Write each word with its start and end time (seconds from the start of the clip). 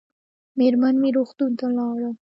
مېرمن 0.57 0.95
مې 1.01 1.09
روغتون 1.17 1.51
ته 1.59 1.65
ولاړه 1.69 2.09